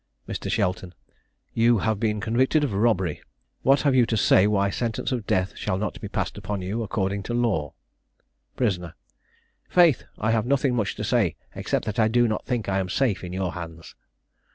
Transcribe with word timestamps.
Mr. 0.27 0.49
Shelton. 0.51 0.95
You 1.53 1.77
have 1.77 1.99
been 1.99 2.19
convicted 2.21 2.63
of 2.63 2.73
robbery; 2.73 3.21
what 3.61 3.81
have 3.81 3.93
you 3.93 4.07
to 4.07 4.17
say 4.17 4.47
why 4.47 4.71
sentence 4.71 5.11
of 5.11 5.27
death 5.27 5.55
shall 5.55 5.77
not 5.77 6.01
be 6.01 6.07
passed 6.07 6.39
upon 6.39 6.63
you, 6.63 6.81
according 6.81 7.21
to 7.21 7.35
law? 7.35 7.73
Prisoner. 8.55 8.95
Faith, 9.69 10.05
I 10.17 10.31
have 10.31 10.47
nothing 10.47 10.73
much 10.75 10.95
to 10.95 11.03
say, 11.03 11.35
except 11.53 11.85
that 11.85 11.99
I 11.99 12.07
do 12.07 12.27
not 12.27 12.47
think 12.47 12.67
I 12.67 12.79
am 12.79 12.89
safe 12.89 13.23
in 13.23 13.31
your 13.31 13.51
hands. 13.53 13.93